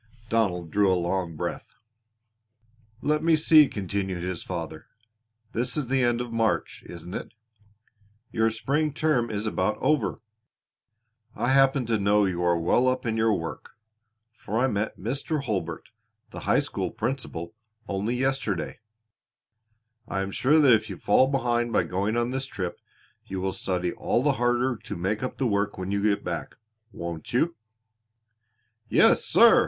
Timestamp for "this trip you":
22.31-23.39